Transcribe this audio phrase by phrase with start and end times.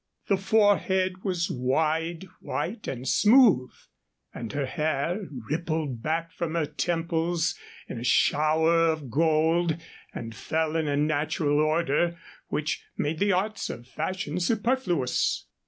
[0.29, 3.69] The forehead was wide, white, and smooth,
[4.33, 7.53] and her hair rippled back from her temples
[7.87, 9.77] in a shower of gold
[10.11, 12.17] and fell in a natural order
[12.47, 15.45] which made the arts of fashion superfluous.